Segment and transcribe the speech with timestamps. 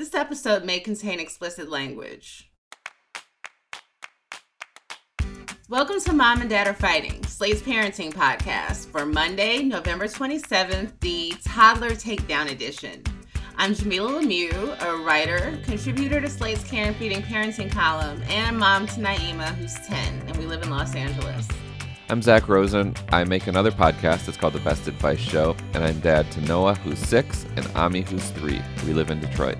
[0.00, 2.50] This episode may contain explicit language.
[5.68, 11.34] Welcome to Mom and Dad Are Fighting, Slate's parenting podcast for Monday, November 27th, the
[11.44, 13.02] Toddler Takedown Edition.
[13.58, 18.86] I'm Jamilah Lemieux, a writer, contributor to Slate's Care and Feeding Parenting column, and mom
[18.86, 21.46] to Naima, who's 10, and we live in Los Angeles.
[22.08, 22.94] I'm Zak Rosen.
[23.12, 24.26] I make another podcast.
[24.28, 28.00] It's called The Best Advice Show, and I'm dad to Noah, who's six, and Ami,
[28.00, 28.62] who's three.
[28.86, 29.58] We live in Detroit.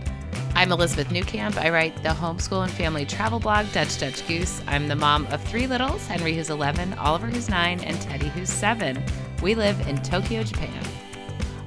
[0.61, 1.57] I'm Elizabeth Newcamp.
[1.57, 4.61] I write the homeschool and family travel blog, Dutch Dutch Goose.
[4.67, 8.51] I'm the mom of three littles Henry, who's 11, Oliver, who's 9, and Teddy, who's
[8.51, 9.03] 7.
[9.43, 10.83] We live in Tokyo, Japan.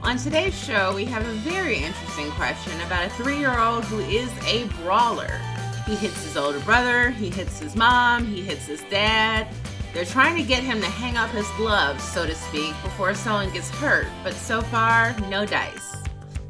[0.03, 3.97] On today's show, we have a very interesting question about a three year old who
[3.97, 5.41] is a brawler.
[5.87, 9.47] He hits his older brother, he hits his mom, he hits his dad.
[9.95, 13.51] They're trying to get him to hang up his gloves, so to speak, before someone
[13.53, 16.02] gets hurt, but so far, no dice.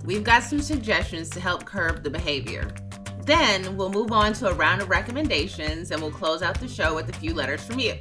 [0.04, 2.74] We've got some suggestions to help curb the behavior.
[3.22, 6.94] Then we'll move on to a round of recommendations and we'll close out the show
[6.94, 7.96] with a few letters from you.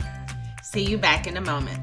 [0.65, 1.79] See you back in a moment.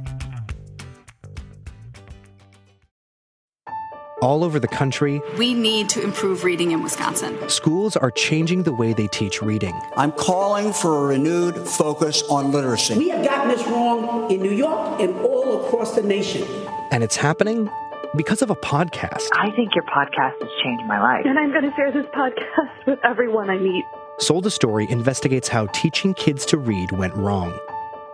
[4.21, 7.37] All over the country, We need to improve reading in Wisconsin.
[7.47, 9.79] schools are changing the way they teach reading.
[9.95, 12.97] I'm calling for a renewed focus on literacy.
[12.97, 16.45] We have gotten this wrong in New York and all across the nation.
[16.91, 17.69] And it's happening
[18.15, 19.27] because of a podcast.
[19.33, 21.25] I think your podcast has changed my life.
[21.25, 23.83] And I'm going to share this podcast with everyone I meet.
[24.19, 27.57] Sold a Story investigates how teaching kids to read went wrong.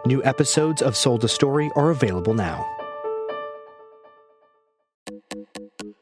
[0.05, 2.71] New episodes of Sold a Story are available now.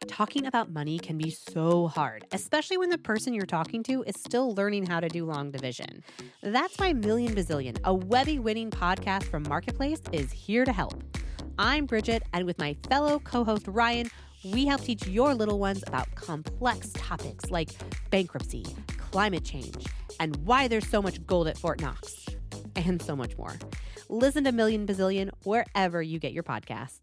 [0.08, 4.16] Talking about money can be so hard, especially when the person you're talking to is
[4.18, 6.04] still learning how to do long division.
[6.42, 11.04] That's why Million Bazillion, a Webby winning podcast from Marketplace, is here to help.
[11.60, 14.10] I'm Bridget, and with my fellow co host Ryan,
[14.44, 17.70] we help teach your little ones about complex topics like
[18.10, 18.66] bankruptcy,
[18.98, 19.86] climate change,
[20.20, 22.26] and why there's so much gold at Fort Knox,
[22.76, 23.54] and so much more.
[24.10, 27.00] Listen to Million Bazillion wherever you get your podcasts.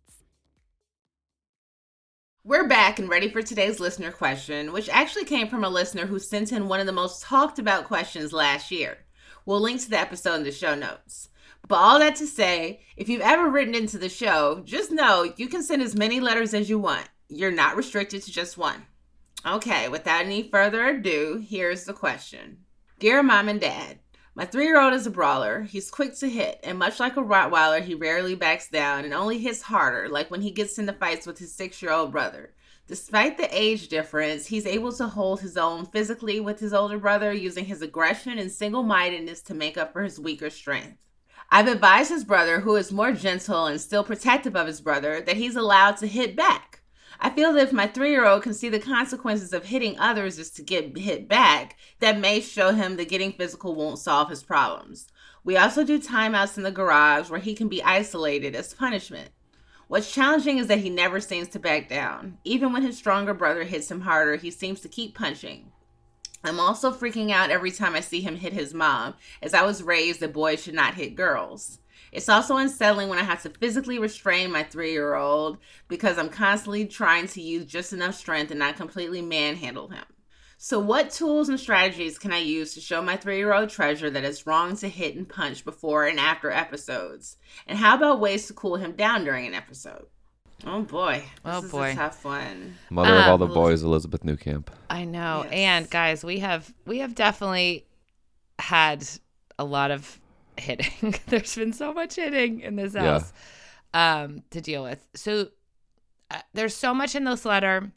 [2.43, 6.19] We're back and ready for today's listener question, which actually came from a listener who
[6.19, 8.99] sent in one of the most talked about questions last year.
[9.47, 11.30] We'll link to the episode in the show notes.
[11.71, 15.47] But all that to say, if you've ever written into the show, just know you
[15.47, 17.09] can send as many letters as you want.
[17.29, 18.87] You're not restricted to just one.
[19.47, 22.65] Okay, without any further ado, here's the question
[22.99, 24.01] Dear Mom and Dad,
[24.35, 25.63] my three year old is a brawler.
[25.63, 29.39] He's quick to hit, and much like a Rottweiler, he rarely backs down and only
[29.39, 32.53] hits harder, like when he gets into fights with his six year old brother.
[32.89, 37.33] Despite the age difference, he's able to hold his own physically with his older brother,
[37.33, 41.07] using his aggression and single mindedness to make up for his weaker strength.
[41.53, 45.37] I've advised his brother, who is more gentle and still protective of his brother, that
[45.37, 46.83] he's allowed to hit back.
[47.19, 50.39] I feel that if my three year old can see the consequences of hitting others
[50.39, 54.45] is to get hit back, that may show him that getting physical won't solve his
[54.45, 55.09] problems.
[55.43, 59.31] We also do timeouts in the garage where he can be isolated as punishment.
[59.89, 62.39] What's challenging is that he never seems to back down.
[62.45, 65.73] Even when his stronger brother hits him harder, he seems to keep punching.
[66.43, 69.83] I'm also freaking out every time I see him hit his mom, as I was
[69.83, 71.81] raised that boys should not hit girls.
[72.13, 76.31] It's also unsettling when I have to physically restrain my three year old because I'm
[76.31, 80.05] constantly trying to use just enough strength and not completely manhandle him.
[80.57, 84.11] So, what tools and strategies can I use to show my three year old treasure
[84.11, 87.37] that it's wrong to hit and punch before and after episodes?
[87.67, 90.07] And how about ways to cool him down during an episode?
[90.67, 91.23] Oh boy.
[91.45, 91.91] This Oh, is boy.
[91.93, 92.77] a tough one.
[92.91, 94.69] Mother of all the Um, boys, Elizabeth Newcamp.
[94.89, 95.43] I know.
[95.45, 95.53] Yes.
[95.53, 97.87] And guys, we have we have definitely
[98.59, 99.09] had
[99.59, 100.21] a lot of
[100.59, 101.15] hitting.
[101.27, 103.03] There's been so much hitting in this Yeah.
[103.21, 103.33] house
[103.95, 105.07] um to deal with.
[105.15, 105.49] So
[106.31, 107.91] uh, there's so much in this letter.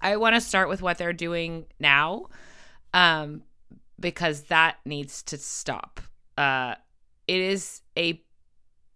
[0.00, 2.26] I want to start with what they're doing now
[2.94, 3.42] um
[4.00, 6.00] because that needs to stop.
[6.36, 6.74] Uh
[7.26, 8.22] it is a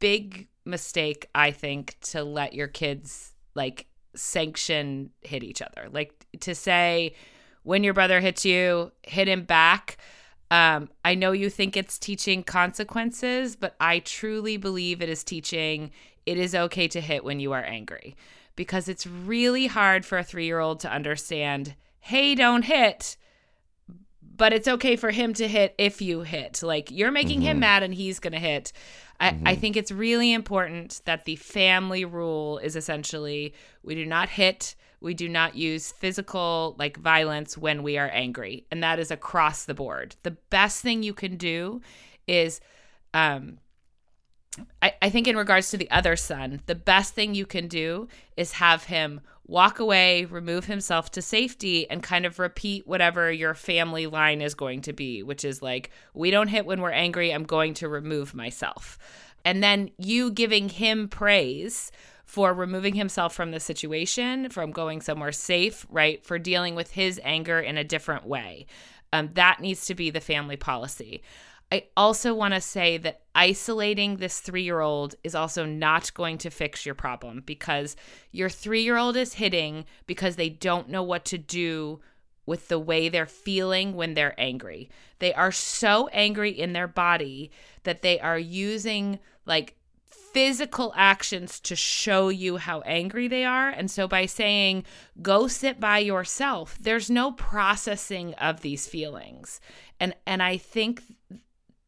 [0.01, 5.89] big mistake I think to let your kids like sanction hit each other.
[5.91, 7.15] Like to say
[7.63, 9.99] when your brother hits you, hit him back.
[10.51, 15.91] Um, I know you think it's teaching consequences, but I truly believe it is teaching
[16.27, 18.17] it is okay to hit when you are angry
[18.55, 23.17] because it's really hard for a three year old to understand, hey, don't hit,
[24.37, 26.63] but it's okay for him to hit if you hit.
[26.63, 28.73] Like you're making him mad and he's going to hit.
[29.21, 34.29] I, I think it's really important that the family rule is essentially we do not
[34.29, 38.67] hit, we do not use physical like violence when we are angry.
[38.71, 40.17] And that is across the board.
[40.23, 41.81] The best thing you can do
[42.27, 42.61] is
[43.15, 43.59] um
[44.83, 48.09] I, I think in regards to the other son, the best thing you can do
[48.37, 53.55] is have him walk away, remove himself to safety, and kind of repeat whatever your
[53.55, 57.33] family line is going to be, which is like, we don't hit when we're angry.
[57.33, 58.99] I'm going to remove myself.
[59.45, 61.91] And then you giving him praise
[62.25, 66.25] for removing himself from the situation, from going somewhere safe, right?
[66.25, 68.67] For dealing with his anger in a different way.
[69.13, 71.23] Um, that needs to be the family policy.
[71.73, 76.37] I also want to say that isolating this three year old is also not going
[76.39, 77.97] to fix your problem because
[78.31, 82.01] your three year old is hitting because they don't know what to do
[82.45, 84.91] with the way they're feeling when they're angry.
[85.19, 87.51] They are so angry in their body
[87.85, 93.71] that they are using like physical actions to show you how angry they are.
[93.71, 94.85] And so by saying,
[95.23, 99.59] go sit by yourself, there's no processing of these feelings.
[99.99, 101.03] And and I think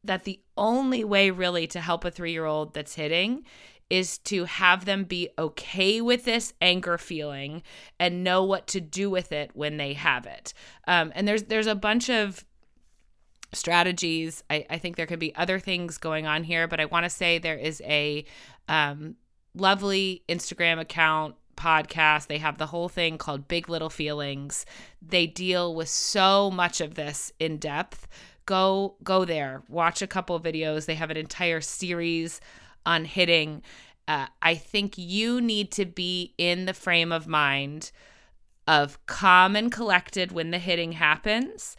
[0.05, 3.45] that the only way really to help a three year old that's hitting
[3.91, 7.63] is to have them be okay with this anger feeling
[8.01, 10.55] and know what to do with it when they have it.
[10.87, 12.45] Um, and there's there's a bunch of
[13.53, 14.43] strategies.
[14.51, 17.11] I, I think there could be other things going on here, but I want to
[17.11, 18.25] say there is a
[18.69, 19.17] um,
[19.55, 22.27] lovely Instagram account podcast.
[22.27, 24.67] They have the whole thing called Big Little Feelings.
[25.01, 28.09] They deal with so much of this in depth
[28.47, 29.63] go go there.
[29.69, 30.87] Watch a couple videos.
[30.87, 32.41] They have an entire series
[32.87, 33.63] on hitting.
[34.07, 37.91] Uh, i think you need to be in the frame of mind
[38.67, 41.77] of calm and collected when the hitting happens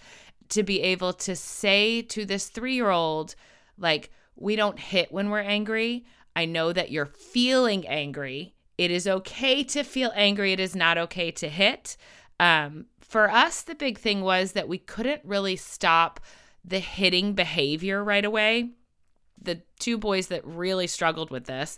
[0.50, 3.36] to be able to say to this three year old
[3.78, 6.06] like we don't hit when we're angry.
[6.36, 8.54] I know that you're feeling angry.
[8.78, 10.52] It is okay to feel angry.
[10.52, 11.96] It is not okay to hit.
[12.40, 16.20] Um, for us the big thing was that we couldn't really stop
[16.66, 18.72] the hitting behavior right away.
[19.42, 21.78] The two boys that really struggled with this,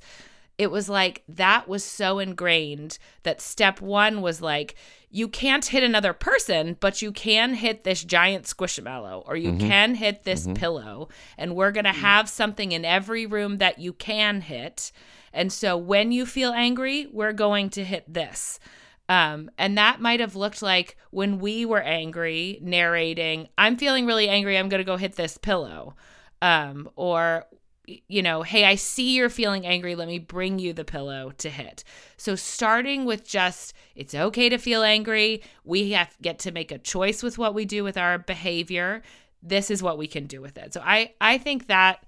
[0.57, 4.75] it was like that was so ingrained that step one was like,
[5.10, 9.68] you can't hit another person, but you can hit this giant squishmallow or you mm-hmm.
[9.68, 10.54] can hit this mm-hmm.
[10.54, 11.10] pillow.
[11.38, 14.92] And we're going to have something in every room that you can hit.
[15.31, 18.60] And so when you feel angry, we're going to hit this.
[19.09, 24.27] Um, and that might have looked like when we were angry, narrating, I'm feeling really
[24.27, 25.95] angry, I'm going to go hit this pillow.
[26.42, 27.45] Um, or,
[27.86, 31.50] you know, hey, I see you're feeling angry, let me bring you the pillow to
[31.50, 31.86] hit.
[32.18, 36.77] So starting with just, it's okay to feel angry, we have get to make a
[36.77, 39.04] choice with what we do with our behavior.
[39.42, 40.74] This is what we can do with it.
[40.74, 42.06] So I, I think that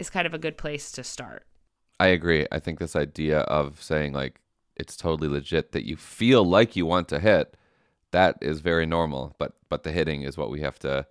[0.00, 1.46] is kind of a good place to start.
[2.00, 2.48] I agree.
[2.50, 4.40] I think this idea of saying like
[4.76, 7.56] it's totally legit that you feel like you want to hit,
[8.10, 9.34] that is very normal.
[9.38, 11.06] But but the hitting is what we have to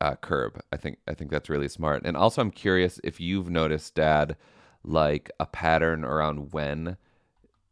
[0.00, 0.60] uh, curb.
[0.72, 2.02] I think I think that's really smart.
[2.04, 4.36] And also, I'm curious if you've noticed, Dad,
[4.84, 6.96] like a pattern around when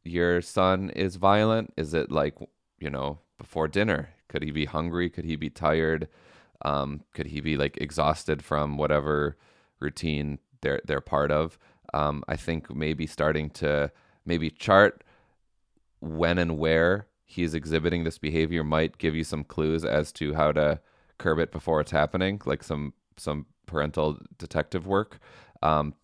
[0.05, 1.73] your son is violent.
[1.77, 2.35] Is it like
[2.79, 4.11] you know before dinner?
[4.29, 5.09] Could he be hungry?
[5.09, 6.09] Could he be tired?
[6.63, 9.37] Um, could he be like exhausted from whatever
[9.79, 11.59] routine they're they're part of?
[11.95, 13.91] Um, I think maybe starting to
[14.27, 15.03] maybe chart
[16.01, 20.53] when and where he's exhibiting this behavior might give you some clues as to how
[20.53, 20.81] to
[21.19, 25.19] curb it before it's happening, like some some parental detective work.
[25.63, 25.95] Um,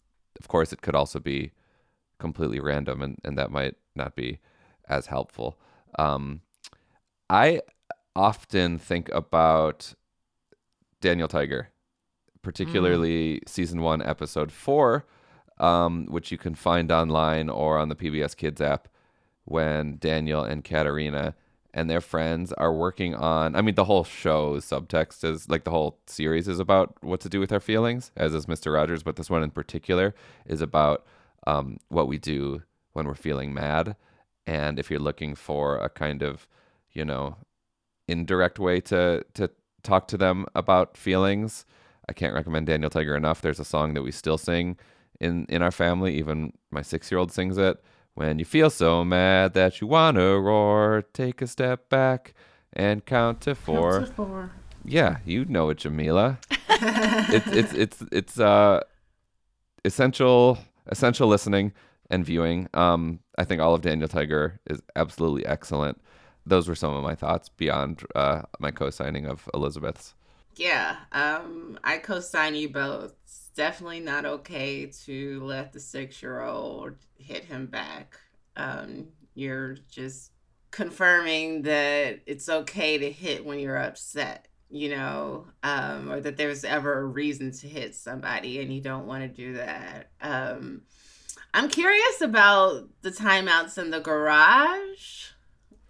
[0.40, 1.52] of course, it could also be
[2.18, 4.38] completely random, and, and that might not be
[4.88, 5.58] as helpful.
[5.98, 6.40] Um,
[7.28, 7.60] I
[8.16, 9.94] often think about
[11.00, 11.68] Daniel Tiger,
[12.42, 13.48] particularly mm.
[13.48, 15.04] season one, episode four,
[15.58, 18.88] um, which you can find online or on the PBS Kids app
[19.44, 21.34] when Daniel and Katerina
[21.74, 23.56] and their friends are working on.
[23.56, 27.28] I mean, the whole show's subtext is like the whole series is about what to
[27.28, 28.74] do with our feelings, as is Mr.
[28.74, 30.14] Rogers, but this one in particular
[30.46, 31.06] is about
[31.46, 33.96] um, what we do when we're feeling mad.
[34.46, 36.46] And if you're looking for a kind of,
[36.92, 37.36] you know,
[38.08, 39.50] indirect way to to
[39.82, 41.64] talk to them about feelings,
[42.08, 43.40] I can't recommend Daniel Tiger enough.
[43.40, 44.76] There's a song that we still sing
[45.22, 46.16] in in our family.
[46.18, 47.82] Even my six year old sings it.
[48.14, 52.34] When you feel so mad that you wanna roar, take a step back
[52.72, 54.00] and count to four.
[54.00, 54.50] Count to four.
[54.84, 56.38] Yeah, you know it, Jamilah.
[57.30, 58.80] it's it's it's it's uh
[59.84, 61.72] essential essential listening
[62.10, 62.68] and viewing.
[62.74, 66.00] Um, I think all of Daniel Tiger is absolutely excellent.
[66.44, 70.14] Those were some of my thoughts beyond uh, my co-signing of Elizabeth's.
[70.56, 73.14] Yeah, um, I co-sign you both
[73.54, 78.18] definitely not okay to let the six year old hit him back.
[78.56, 80.30] Um, you're just
[80.70, 84.48] confirming that it's okay to hit when you're upset.
[84.74, 89.06] you know, um, or that there's ever a reason to hit somebody and you don't
[89.06, 90.10] want to do that.
[90.22, 90.80] Um,
[91.52, 95.26] I'm curious about the timeouts in the garage.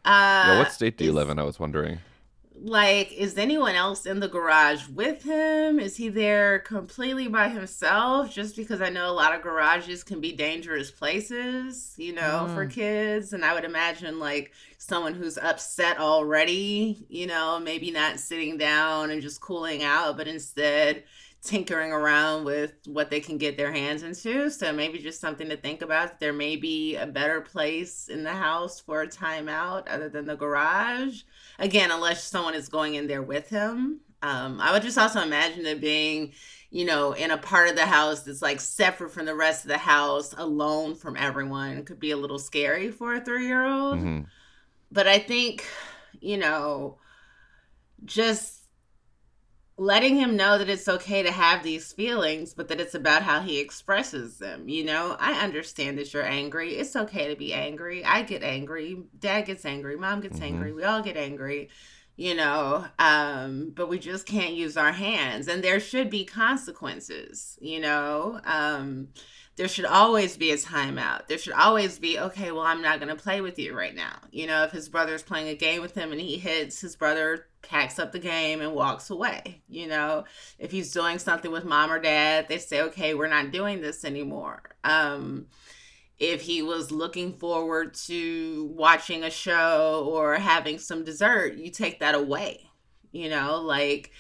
[0.05, 1.39] Uh, yeah, what state do you live in?
[1.39, 2.01] I was wondering.
[2.65, 5.81] Like is anyone else in the garage with him?
[5.81, 8.33] Is he there completely by himself?
[8.33, 12.67] Just because i know a lot of garages can be dangerous places you know for
[12.67, 12.71] mm.
[12.71, 13.33] kids.
[13.33, 19.11] And i would imagine like someone who's upset already you know maybe not sitting down
[19.11, 21.05] and just cooling out but instead
[21.43, 24.49] tinkering around with what they can get their hands into.
[24.49, 26.21] So maybe just something to think about.
[26.21, 30.37] There may be a better place in the house for a timeout other than the
[30.37, 31.23] garage
[31.59, 34.01] again, unless someone is going in there with him.
[34.23, 36.33] Um, I would just also imagine it being,
[36.71, 39.69] you know, in a part of the house that's like separate from the rest of
[39.69, 41.77] the house, alone from everyone.
[41.79, 43.99] It could be a little scary for a three year old.
[43.99, 44.27] Mhm.
[44.93, 45.67] But I think,
[46.21, 46.99] you know,
[48.05, 48.62] just
[49.83, 53.41] letting him know that it's okay to have these feelings, but that it's about how
[53.41, 54.69] he expresses them.
[54.69, 56.75] You know, I understand that you're angry.
[56.75, 58.05] It's okay to be angry.
[58.05, 59.03] I get angry.
[59.19, 59.97] Dad gets angry.
[59.97, 60.45] Mom gets Mhm.
[60.45, 60.73] angry.
[60.73, 61.69] We all get angry.
[62.15, 67.59] You know, um, but we just can't use our hands, and there should be consequences.
[67.61, 69.09] You know, um,
[69.57, 71.27] there should always be a timeout.
[71.27, 74.17] There should always be, okay, well, I'm not going to play with you right now.
[74.31, 77.47] You know, if his brother's playing a game with him and he hits, his brother
[77.61, 79.63] packs up the game and walks away.
[79.69, 80.25] You know,
[80.59, 84.05] if he's doing something with mom or dad, they say, okay, we're not doing this
[84.05, 84.63] anymore.
[84.85, 85.49] Um,
[86.19, 92.01] if he was looking forward to watching a show or having some dessert, you take
[92.01, 92.71] that away.
[93.11, 94.13] You know, like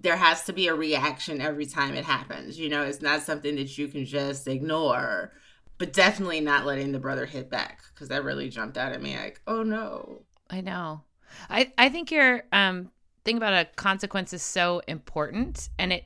[0.00, 2.58] there has to be a reaction every time it happens.
[2.58, 5.32] You know, it's not something that you can just ignore,
[5.78, 9.16] but definitely not letting the brother hit back because that really jumped out at me
[9.16, 10.22] like, oh no.
[10.50, 11.02] I know.
[11.48, 12.90] I I think your um
[13.24, 16.04] thing about a consequence is so important and it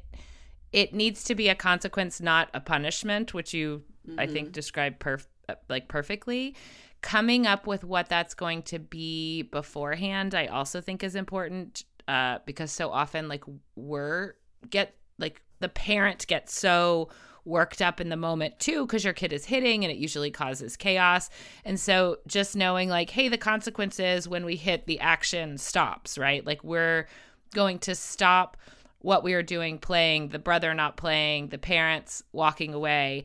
[0.73, 3.83] it needs to be a consequence not a punishment which you
[4.19, 5.27] I think described perf-
[5.69, 6.55] like perfectly
[7.01, 12.39] coming up with what that's going to be beforehand I also think is important uh
[12.47, 13.45] because so often like
[13.75, 14.35] we're
[14.71, 17.09] get like the parent gets so
[17.45, 20.77] worked up in the moment too because your kid is hitting and it usually causes
[20.77, 21.31] chaos.
[21.65, 26.45] And so just knowing like hey the consequences when we hit the action stops right?
[26.45, 27.07] Like we're
[27.55, 28.57] going to stop
[28.99, 33.25] what we are doing playing the brother not playing the parents walking away.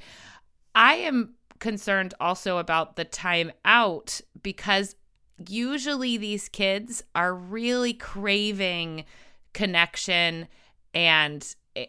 [0.76, 4.96] I am concerned also about the time out because
[5.50, 9.06] usually these kids are really craving
[9.54, 10.48] connection
[10.94, 11.86] and eh,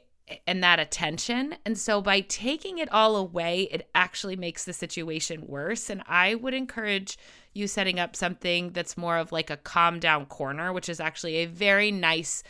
[0.47, 1.57] and that attention.
[1.65, 5.91] And so by taking it all away, it actually makes the situation worse.
[5.91, 7.19] And I would encourage
[7.53, 11.37] you setting up something that's more of like a calm down corner, which is actually
[11.37, 12.43] a very nice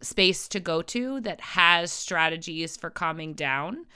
[0.00, 3.86] space to go to that has strategies for calming down.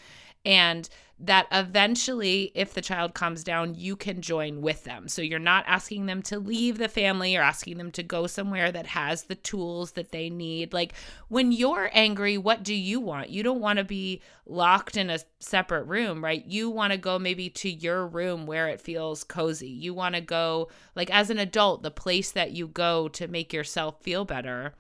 [0.45, 0.89] And
[1.23, 5.07] that eventually, if the child calms down, you can join with them.
[5.07, 8.73] So you're not asking them to leave the family or asking them to go somewhere
[8.73, 10.73] that has the tools that they need.
[10.73, 10.95] Like
[11.29, 13.29] when you're angry, what do you want?
[13.29, 16.43] You don't want to be locked in a separate room, right?
[16.47, 19.69] You want to go maybe to your room where it feels cozy.
[19.69, 23.53] You want to go, like as an adult, the place that you go to make
[23.53, 24.73] yourself feel better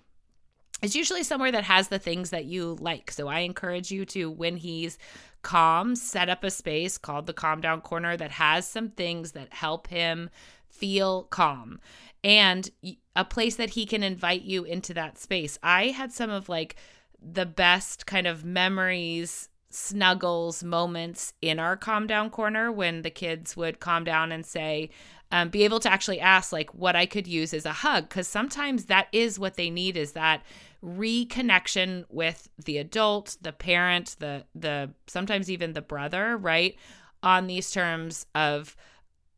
[0.80, 3.10] is usually somewhere that has the things that you like.
[3.10, 4.96] So I encourage you to, when he's
[5.42, 9.52] calm, set up a space called the Calm Down Corner that has some things that
[9.52, 10.30] help him
[10.68, 11.80] feel calm
[12.22, 12.70] and
[13.16, 15.58] a place that he can invite you into that space.
[15.62, 16.76] I had some of like
[17.20, 23.56] the best kind of memories snuggles moments in our calm down corner when the kids
[23.56, 24.90] would calm down and say
[25.30, 28.26] um, be able to actually ask like what i could use as a hug because
[28.26, 30.42] sometimes that is what they need is that
[30.82, 36.76] reconnection with the adult the parent the the sometimes even the brother right
[37.22, 38.76] on these terms of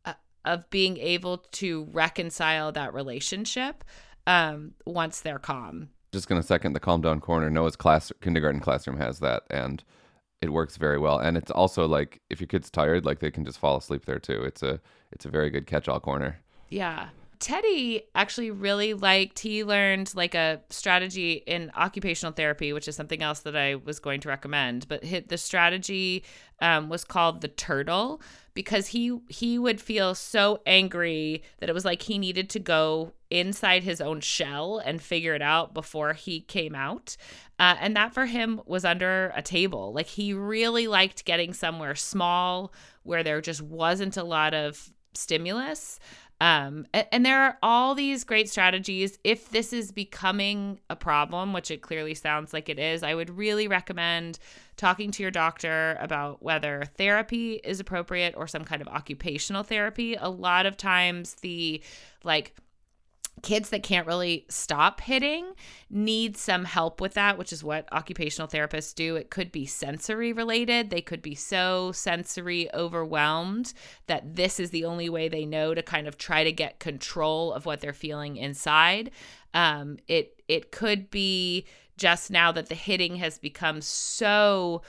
[0.05, 0.13] uh,
[0.45, 3.83] of being able to reconcile that relationship
[4.25, 7.49] um, once they're calm Just gonna second the calm down corner.
[7.49, 9.83] Noah's class kindergarten classroom has that, and
[10.41, 11.17] it works very well.
[11.19, 14.19] And it's also like if your kid's tired, like they can just fall asleep there
[14.19, 14.43] too.
[14.43, 14.79] It's a
[15.11, 16.39] it's a very good catch all corner.
[16.69, 17.09] Yeah.
[17.43, 23.21] Teddy actually really liked, he learned like a strategy in occupational therapy, which is something
[23.21, 24.87] else that I was going to recommend.
[24.87, 26.23] But hit the strategy
[26.61, 28.21] um, was called the turtle
[28.53, 33.11] because he he would feel so angry that it was like he needed to go
[33.29, 37.17] inside his own shell and figure it out before he came out.
[37.59, 39.91] Uh, and that for him was under a table.
[39.91, 42.71] Like he really liked getting somewhere small
[43.03, 45.99] where there just wasn't a lot of stimulus
[46.43, 49.17] Um, and, and there are all these great strategies.
[49.23, 53.29] If this is becoming a problem, which it clearly sounds like it is, I would
[53.29, 54.39] really recommend
[54.75, 60.15] talking to your doctor about whether therapy is appropriate or some kind of occupational therapy.
[60.15, 61.81] A lot of times, the
[62.25, 62.53] like
[63.43, 65.53] kids that can't really stop hitting
[65.89, 69.15] need some help with that, which is what occupational therapists do.
[69.15, 70.89] It could be sensory related.
[70.89, 73.73] They could be so sensory overwhelmed
[74.07, 77.53] that this is the only way they know to kind of try to get control
[77.53, 79.11] of what they're feeling inside.
[79.53, 81.65] Um, it it could be
[81.97, 84.81] just now that the hitting has become so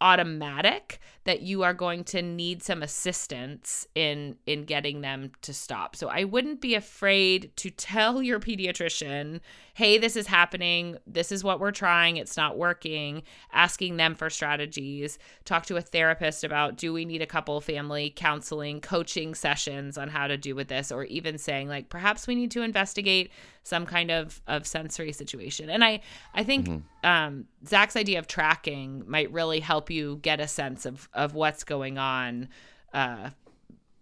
[0.00, 5.96] automatic that you are going to need some assistance in in getting them to stop.
[5.96, 9.40] So I wouldn't be afraid to tell your pediatrician,
[9.74, 10.98] "Hey, this is happening.
[11.06, 12.16] This is what we're trying.
[12.16, 13.22] It's not working."
[13.52, 15.18] Asking them for strategies.
[15.44, 20.08] Talk to a therapist about, "Do we need a couple family counseling, coaching sessions on
[20.08, 23.32] how to do with this?" or even saying like, "Perhaps we need to investigate
[23.66, 26.00] some kind of of sensory situation." And I
[26.34, 27.06] I think mm-hmm.
[27.06, 31.64] um Zak's idea of tracking might really help you get a sense of of what's
[31.64, 32.48] going on
[32.92, 33.30] uh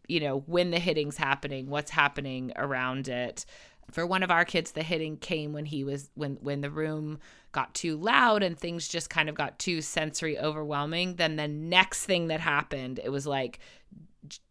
[0.09, 3.45] you know when the hitting's happening what's happening around it
[3.91, 7.19] for one of our kids the hitting came when he was when when the room
[7.53, 12.05] got too loud and things just kind of got too sensory overwhelming then the next
[12.05, 13.59] thing that happened it was like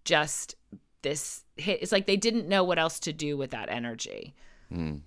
[0.05, 0.55] just
[1.01, 4.33] this hit it's like they didn't know what else to do with that energy
[4.71, 4.99] mm.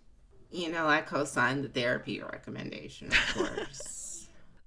[0.50, 3.92] you know i co-signed the therapy recommendation of course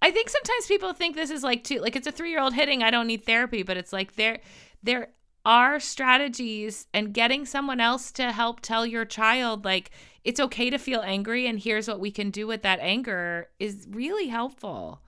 [0.02, 2.90] I think sometimes people think this is like too like it's a 3-year-old hitting, I
[2.90, 4.40] don't need therapy, but it's like there
[4.82, 5.10] there
[5.46, 9.92] are strategies and getting someone else to help tell your child like
[10.24, 13.88] it's okay to feel angry and here's what we can do with that anger is
[13.90, 15.02] really helpful.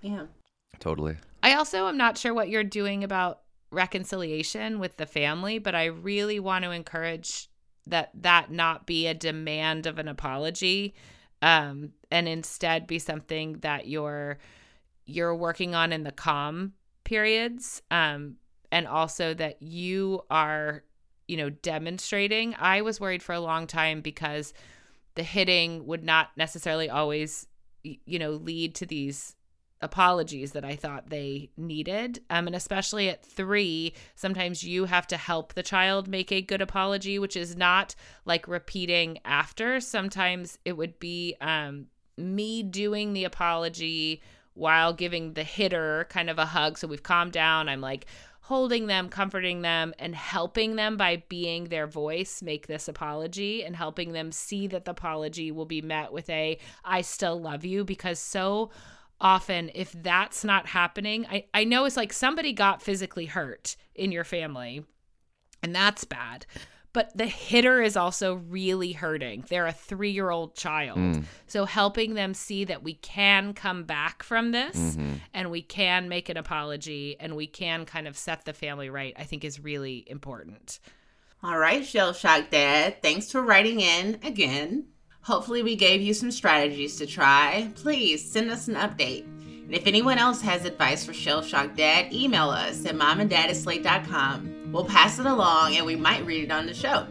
[0.00, 0.26] Yeah.
[0.78, 1.16] Totally.
[1.42, 5.86] I also am not sure what you're doing about reconciliation with the family, but I
[5.86, 7.49] really want to encourage
[7.90, 10.94] that that not be a demand of an apology
[11.42, 14.38] um, and instead be something that you're
[15.06, 16.72] you're working on in the calm
[17.04, 18.36] periods um,
[18.70, 20.84] and also that you are
[21.28, 22.56] you know demonstrating.
[22.58, 24.52] I was worried for a long time because
[25.14, 27.46] the hitting would not necessarily always
[27.82, 29.36] you know lead to these
[29.82, 32.20] apologies that I thought they needed.
[32.28, 36.60] Um, and especially at three, sometimes you have to help the child make a good
[36.60, 39.80] apology, which is not like repeating after.
[39.80, 44.22] Sometimes it would be um, me doing the apology
[44.54, 46.76] while giving the hitter kind of a hug.
[46.76, 47.68] So we've calmed down.
[47.68, 48.06] I'm like,
[48.42, 53.76] holding them, comforting them, and helping them by being their voice make this apology and
[53.76, 57.84] helping them see that the apology will be met with a I still love you
[57.84, 58.70] because so
[59.20, 64.12] often if that's not happening I, I know it's like somebody got physically hurt in
[64.12, 64.84] your family
[65.62, 66.46] and that's bad
[66.92, 71.24] but the hitter is also really hurting they're a three-year-old child mm.
[71.46, 75.14] so helping them see that we can come back from this mm-hmm.
[75.34, 79.14] and we can make an apology and we can kind of set the family right
[79.18, 80.80] i think is really important
[81.42, 84.86] all right shell shock dad thanks for writing in again
[85.22, 87.70] Hopefully, we gave you some strategies to try.
[87.74, 89.24] Please send us an update.
[89.70, 93.50] And if anyone else has advice for Shell Shock Dad, email us at momanddad
[94.72, 97.06] We'll pass it along and we might read it on the show.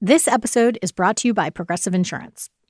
[0.00, 2.50] This episode is brought to you by Progressive Insurance.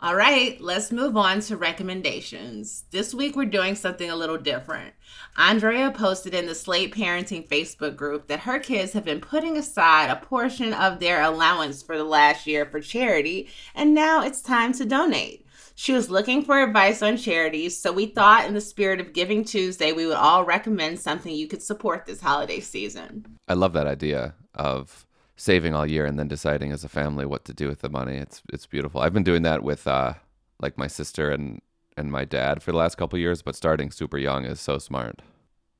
[0.00, 2.84] All right, let's move on to recommendations.
[2.90, 4.92] This week we're doing something a little different.
[5.36, 10.10] Andrea posted in the Slate Parenting Facebook group that her kids have been putting aside
[10.10, 14.72] a portion of their allowance for the last year for charity, and now it's time
[14.74, 15.46] to donate.
[15.76, 19.44] She was looking for advice on charities, so we thought, in the spirit of Giving
[19.44, 23.24] Tuesday, we would all recommend something you could support this holiday season.
[23.48, 27.44] I love that idea of saving all year and then deciding as a family what
[27.44, 28.16] to do with the money.
[28.16, 29.00] It's it's beautiful.
[29.00, 30.14] I've been doing that with uh,
[30.60, 31.60] like my sister and
[31.96, 35.22] and my dad for the last couple years, but starting super young is so smart.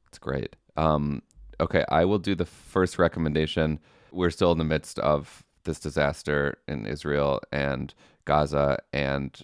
[0.08, 0.54] It's great.
[0.76, 1.22] Um,
[1.60, 3.80] okay, I will do the first recommendation.
[4.12, 7.92] We're still in the midst of this disaster in Israel and
[8.24, 9.40] Gaza, and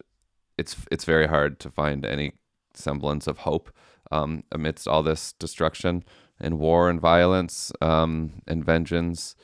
[0.58, 2.32] it's it's very hard to find any
[2.74, 3.70] semblance of hope
[4.10, 6.04] um, amidst all this destruction
[6.40, 9.34] and war and violence um, and vengeance.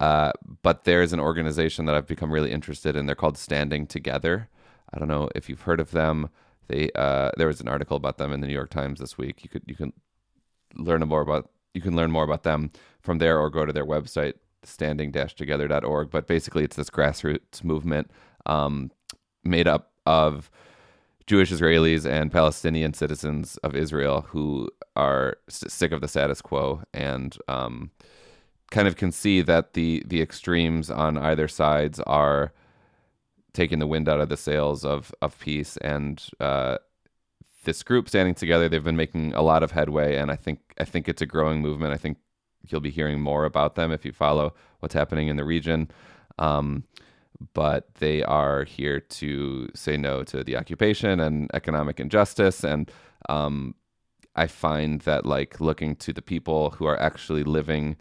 [0.00, 0.32] Uh,
[0.62, 3.06] but there's an organization that I've become really interested in.
[3.06, 4.48] They're called Standing Together.
[4.92, 6.30] I don't know if you've heard of them.
[6.68, 9.44] They uh, there was an article about them in the New York Times this week.
[9.44, 9.92] You could you can
[10.74, 13.86] learn more about you can learn more about them from there or go to their
[13.86, 16.10] website standing-together.org.
[16.10, 18.10] But basically, it's this grassroots movement
[18.46, 18.90] um,
[19.44, 20.50] made up of
[21.26, 27.36] Jewish Israelis and Palestinian citizens of Israel who are sick of the status quo and
[27.48, 27.90] um,
[28.70, 32.52] kind of can see that the the extremes on either sides are
[33.52, 35.76] taking the wind out of the sails of of peace.
[35.78, 36.78] And uh,
[37.64, 40.16] this group standing together they've been making a lot of headway.
[40.16, 41.92] And I think I think it's a growing movement.
[41.92, 42.18] I think
[42.68, 45.90] you'll be hearing more about them if you follow what's happening in the region.
[46.38, 46.84] Um,
[47.54, 52.62] but they are here to say no to the occupation and economic injustice.
[52.62, 52.90] And
[53.28, 53.74] um,
[54.36, 57.96] I find that like looking to the people who are actually living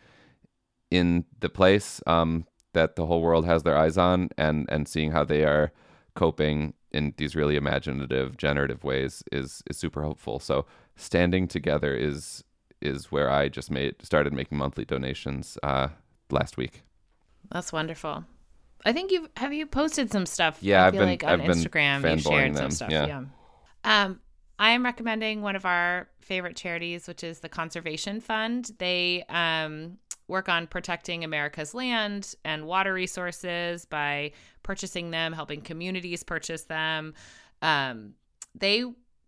[0.92, 5.12] in the place um, that the whole world has their eyes on and and seeing
[5.12, 5.72] how they are
[6.16, 10.40] coping in these really imaginative generative ways is is super hopeful.
[10.40, 12.44] So standing together is
[12.82, 15.90] is where i just made started making monthly donations uh
[16.30, 16.84] last week.
[17.52, 18.24] That's wonderful.
[18.86, 20.58] I think you've have you posted some stuff?
[20.62, 22.56] Yeah I have feel been like on I've instagram you shared them.
[22.56, 23.06] some stuff yeah.
[23.06, 23.24] yeah.
[23.84, 24.20] Um
[24.60, 28.72] I am recommending one of our favorite charities, which is the Conservation Fund.
[28.78, 36.24] They um, work on protecting America's land and water resources by purchasing them, helping communities
[36.24, 37.14] purchase them.
[37.62, 38.16] Um,
[38.54, 38.84] they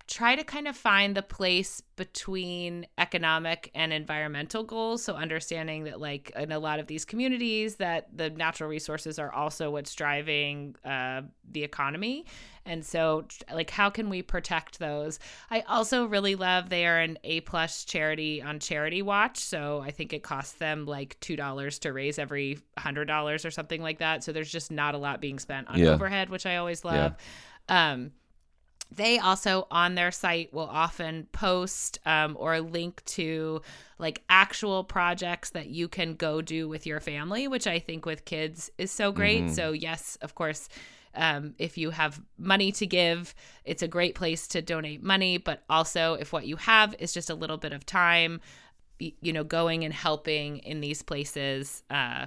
[0.07, 5.03] try to kind of find the place between economic and environmental goals.
[5.03, 9.31] So understanding that like in a lot of these communities that the natural resources are
[9.31, 12.25] also what's driving uh, the economy.
[12.65, 15.19] And so like how can we protect those?
[15.49, 19.37] I also really love they are an a plus charity on charity watch.
[19.39, 23.51] So i think it costs them like two dollars to raise every hundred dollars or
[23.51, 24.23] something like that.
[24.23, 25.89] So there's just not a lot being spent on Yeah.
[25.89, 27.15] overhead which i always love.
[27.69, 28.11] Um
[28.93, 33.61] they also on their site will often post um, or link to
[33.99, 38.25] like actual projects that you can go do with your family which i think with
[38.25, 39.55] kids is so great Mhm.
[39.55, 40.67] so yes of course
[41.13, 43.33] um, if you have money to give
[43.65, 47.29] it's a great place to donate money but also if what you have is just
[47.29, 48.39] a little bit of time
[48.99, 52.25] you know going and helping in these places uh,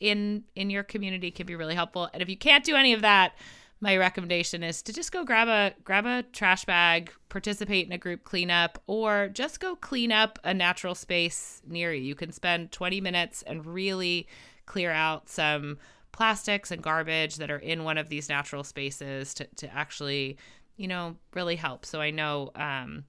[0.00, 3.02] in in your community can be really helpful and if you can't do any of
[3.02, 3.32] that
[3.80, 7.98] my recommendation is to just go grab a grab a trash bag participate in a
[7.98, 12.02] group cleanup or just go clean up a natural space near you.
[12.02, 14.26] You can spend 20 minutes and really
[14.66, 15.78] clear out some
[16.10, 20.36] plastics and garbage that are in one of these natural spaces to, to actually
[20.76, 21.84] you know really help.
[21.86, 23.04] So i know um,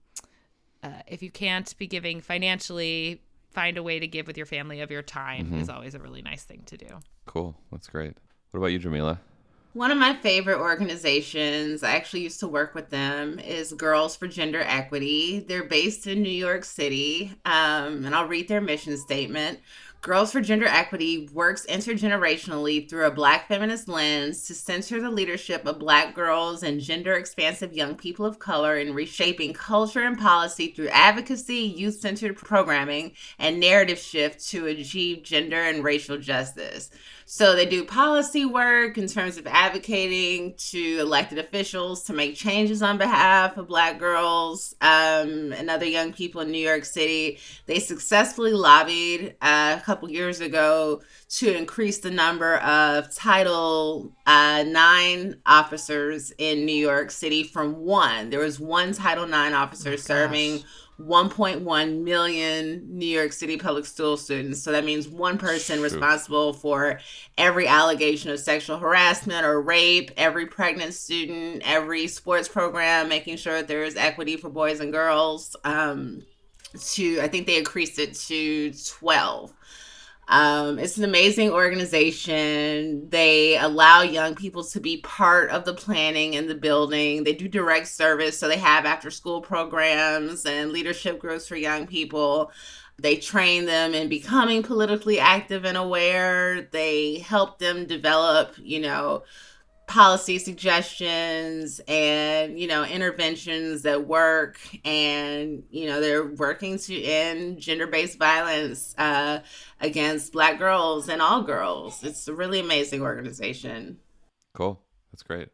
[0.84, 4.80] uh, if you can't be giving financially find a way to give with your family
[4.82, 5.62] of your time Mhm.
[5.62, 7.00] is always a really nice thing to do.
[7.26, 7.56] Cool.
[7.72, 8.14] That's great.
[8.52, 9.18] What about you jamilah
[9.80, 14.28] One of my favorite organizations, I actually used to work with them, is Girls for
[14.28, 15.40] Gender Equity.
[15.40, 19.62] They're based in New York City, um, and I'll read their mission statement.
[20.02, 25.66] Girls for Gender Equity works intergenerationally through a Black feminist lens to center the leadership
[25.66, 30.72] of Black girls and gender expansive young people of color in reshaping culture and policy
[30.72, 36.90] through advocacy, youth centered programming, and narrative shift to achieve gender and racial justice.
[37.32, 42.82] So they do policy work in terms of advocating to elected officials to make changes
[42.82, 47.38] on behalf of Black girls um, and other young people in New York City.
[47.68, 51.04] They successfully lobbied uh, a couple years ago
[51.38, 58.32] to increase the number of Title uh, Nine officers in New York City from one.
[58.32, 60.64] There was one Title Nine officer serving
[61.00, 64.62] 1.1 million New York City public school students.
[64.62, 65.84] So that means one person Shoot.
[65.84, 67.00] responsible for
[67.38, 73.56] every allegation of sexual harassment or rape, every pregnant student, every sports program, making sure
[73.56, 75.56] that there is equity for boys and girls.
[75.64, 76.24] Um,
[76.92, 79.54] to I think they increased it to 12.
[80.30, 83.10] Um, it's an amazing organization.
[83.10, 87.24] They allow young people to be part of the planning and the building.
[87.24, 91.88] They do direct service, so they have after school programs and leadership groups for young
[91.88, 92.52] people.
[93.00, 96.62] They train them in becoming politically active and aware.
[96.62, 99.24] They help them develop, you know,
[99.90, 107.58] policy suggestions and you know interventions that work and you know they're working to end
[107.58, 109.40] gender-based violence uh,
[109.82, 112.04] against black girls and all girls.
[112.04, 113.98] It's a really amazing organization.
[114.54, 114.80] Cool.
[115.12, 115.50] That's great.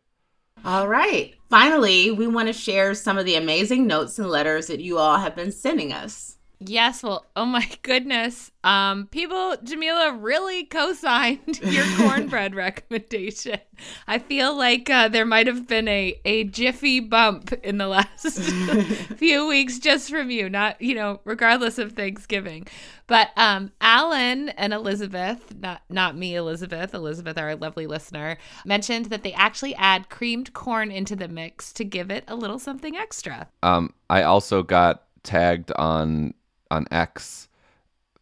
[0.65, 1.33] All right.
[1.49, 5.17] Finally we want to share some of the amazing notes and letters that you all
[5.17, 8.51] have been sending us Yes, well, oh my goodness.
[8.63, 13.59] Um, people, Jamilah really co-signed your cornbread recommendation.
[14.07, 18.39] I feel like uh, there might have been a a jiffy bump in the last
[19.17, 22.67] few weeks just from you, not you know, regardless of Thanksgiving.
[23.07, 29.23] But um, Alan and Elizabeth, not not me, Elizabeth, Elizabeth, our lovely listener, mentioned that
[29.23, 33.47] they actually add creamed corn into the mix to give it a little something extra.
[33.61, 36.33] Um, I also got tagged on
[36.71, 37.49] on X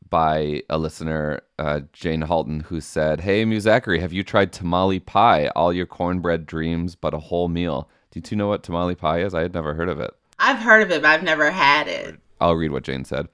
[0.10, 5.48] by a listener, uh, Jane Halton, who said, "Hey, Zachary, have you tried tamale pie?
[5.56, 9.34] All your cornbread dreams, but a whole meal." Do you know what tamale pie is?
[9.34, 10.12] I had never heard of it.
[10.38, 12.20] I've heard of it, but I've never had it.
[12.40, 13.28] I'll read what Jane said.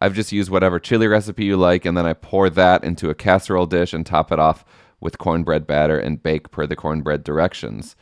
[0.00, 3.14] I've just used whatever chili recipe you like, and then I pour that into a
[3.14, 4.64] casserole dish and top it off
[5.00, 7.96] with cornbread batter and bake per the cornbread directions.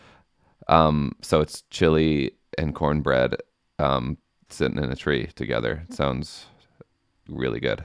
[0.69, 3.37] Um, so it's chili and cornbread
[3.79, 4.17] um,
[4.51, 5.85] sitting in a tree together.
[5.89, 6.47] It sounds
[7.29, 7.85] really good.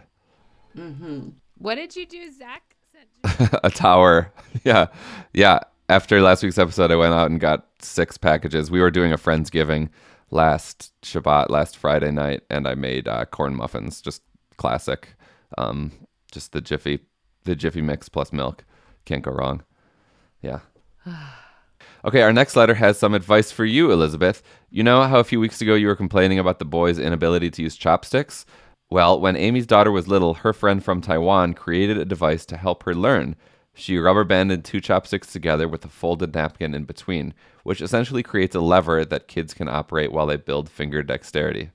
[0.77, 1.29] Mm-hmm.
[1.57, 2.75] What did you do, Zak?
[3.63, 4.31] a tower.
[4.63, 4.87] Yeah.
[5.33, 5.59] Yeah.
[5.89, 8.71] After last week's episode, I went out and got six packages.
[8.71, 9.89] We were doing a Friendsgiving
[10.31, 14.21] last Shabbat, last Friday night, and I made uh, corn muffins, just
[14.57, 15.15] classic.
[15.57, 15.91] Um,
[16.31, 16.99] just the Jiffy,
[17.43, 18.63] the Jiffy mix plus milk.
[19.05, 19.63] Can't go wrong.
[20.41, 20.59] Yeah.
[22.05, 24.43] Okay, our next letter has some advice for you, Elizabeth.
[24.69, 27.61] You know how a few weeks ago you were complaining about the boy's inability to
[27.61, 28.45] use chopsticks?
[28.89, 32.83] Well, when Amy's daughter was little, her friend from Taiwan created a device to help
[32.83, 33.37] her learn.
[33.73, 38.53] She rubber banded two chopsticks together with a folded napkin in between, which essentially creates
[38.53, 41.71] a lever that kids can operate while they build finger dexterity.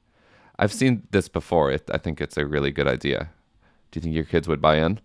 [0.59, 1.73] I've seen this before.
[1.73, 3.31] It, I think it's a really good idea.
[3.91, 5.01] Do you think your kids would buy in?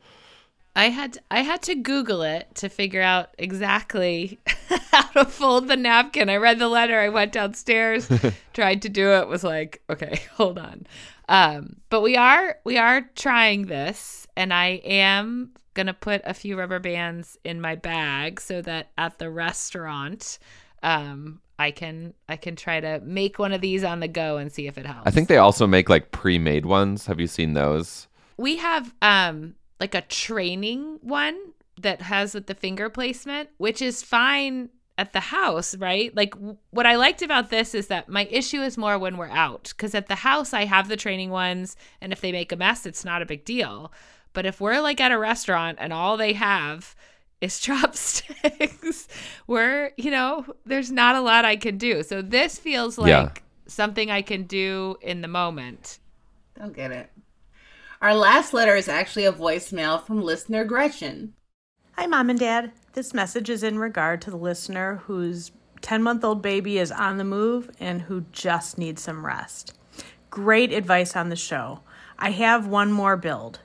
[0.76, 4.40] I had I had to Google it to figure out exactly
[4.92, 6.30] how to fold the napkin.
[6.30, 7.00] I read the letter.
[7.00, 8.10] I went downstairs,
[8.54, 9.28] tried to do it.
[9.28, 10.88] Was like, okay, hold on.
[11.30, 16.58] Um, but we are we are trying this, and I am gonna put a few
[16.58, 20.40] rubber bands in my bag so that at the restaurant,
[20.82, 24.52] um, I can I can try to make one of these on the go and
[24.52, 25.04] see if it helps.
[25.06, 27.06] I think they also make like pre-made ones.
[27.06, 28.08] Have you seen those?
[28.38, 31.40] We have um like a training one
[31.82, 36.16] that has with the finger placement, which is fine at the house, right?
[36.16, 36.36] Like
[36.70, 39.96] what I liked about this is that my issue is more when we're out cuz
[39.96, 43.04] at the house I have the training ones and if they make a mess it's
[43.04, 43.92] not a big deal.
[44.34, 46.96] But if we're like at a restaurant and all they have
[47.42, 49.08] is chopsticks,
[49.48, 52.04] we're, you know, there's not a lot I can do.
[52.04, 53.32] So this feels like yeah.
[53.68, 56.00] something I can do in the moment.
[56.58, 57.10] Don't get it.
[58.04, 61.36] Our last letter is actually a voicemail from listener Gretchen.
[61.94, 62.74] Hi, Mom and Dad.
[62.92, 67.16] This message is in regard to the listener whose 10 month old baby is on
[67.16, 69.80] the move and who just needs some rest.
[70.30, 71.80] Great advice on the show.
[72.20, 73.62] I have one more build.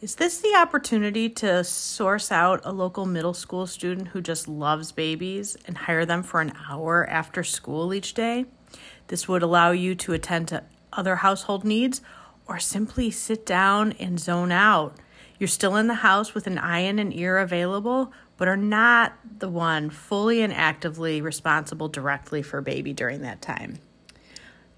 [0.00, 4.92] Is this the opportunity to source out a local middle school student who just loves
[4.92, 8.44] babies and hire them for an hour after school each day?
[9.08, 12.00] This would allow you to attend to other household needs
[12.46, 14.96] or simply sit down and zone out.
[15.38, 19.14] You're still in the house with an eye and an ear available, but are not
[19.38, 23.78] the one fully and actively responsible directly for baby during that time.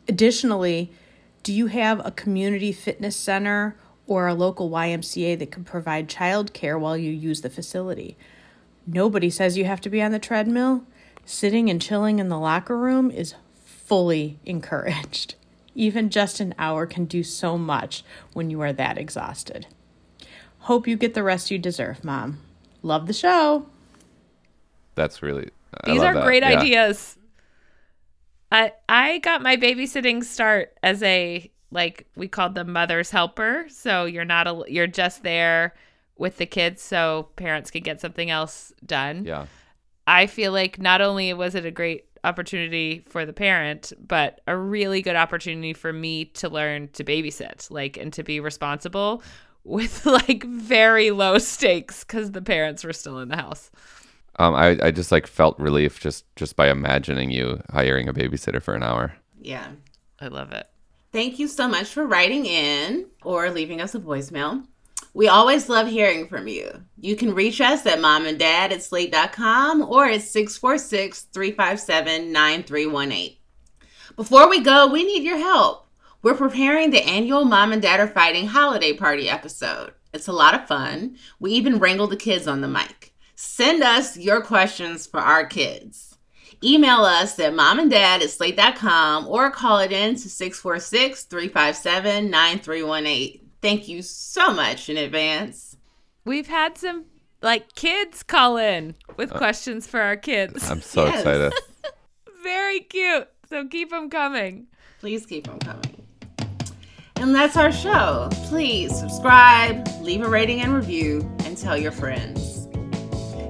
[0.08, 0.92] Additionally,
[1.42, 6.78] do you have a community fitness center or a local YMCA that can provide childcare
[6.78, 8.16] while you use the facility?
[8.86, 10.84] Nobody says you have to be on the treadmill.
[11.24, 15.36] Sitting and chilling in the locker room is fully encouraged.
[15.74, 19.66] Even just an hour can do so much when you are that exhausted.
[20.60, 22.40] Hope you get the rest you deserve, Mom.
[22.82, 23.66] Love the show.
[24.94, 25.50] That's really.
[25.82, 26.24] I These are that.
[26.24, 26.60] great yeah.
[26.60, 27.18] ideas.
[28.52, 33.66] I I got my babysitting start as a like we called them mother's helper.
[33.68, 35.74] So you're not a you're just there
[36.16, 39.24] with the kids so parents can get something else done.
[39.24, 39.46] Yeah.
[40.06, 44.56] I feel like not only was it a great opportunity for the parent, but a
[44.56, 49.22] really good opportunity for me to learn to babysit, like, and to be responsible
[49.64, 53.70] with like very low stakes because the parents were still in the house.
[54.38, 58.60] Um, I, I just like felt relief just just by imagining you hiring a babysitter
[58.60, 59.14] for an hour.
[59.40, 59.68] Yeah,
[60.20, 60.66] I love it.
[61.12, 64.66] Thank you so much for writing in or leaving us a voicemail.
[65.14, 66.82] We always love hearing from you.
[66.98, 73.36] You can reach us at mom and dad at slate.com or at 646 357 9318.
[74.16, 75.86] Before we go, we need your help.
[76.22, 79.92] We're preparing the annual Mom and Dad Are Fighting holiday party episode.
[80.12, 81.16] It's a lot of fun.
[81.38, 83.14] We even wrangle the kids on the mic.
[83.36, 86.16] Send us your questions for our kids.
[86.62, 93.43] Email us at momanddad at slate.com or call it in to 646 357 9318.
[93.64, 95.78] Thank you so much in advance.
[96.26, 97.06] We've had some
[97.40, 100.70] like kids call in with uh, questions for our kids.
[100.70, 101.20] I'm so yes.
[101.20, 101.54] excited.
[102.42, 103.26] Very cute.
[103.48, 104.66] So keep them coming.
[105.00, 106.06] Please keep them coming.
[107.16, 108.28] And that's our show.
[108.48, 112.66] Please subscribe, leave a rating and review, and tell your friends.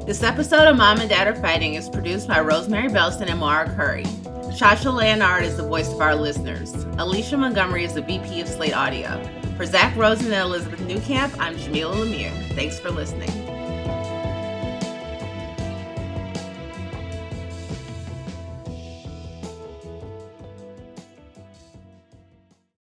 [0.06, 3.68] This episode of Mom and Dad Are Fighting is produced by Rosemary Belson and Maura
[3.74, 4.06] Currie.
[4.56, 6.72] Sasha Leonard is the voice of our listeners.
[6.98, 9.20] Alicia Montgomery is the VP of Slate Audio.
[9.56, 12.54] For Zak Rosen and Elizabeth Newcamp, I'm Jamilah Lemieux.
[12.56, 13.53] Thanks for listening.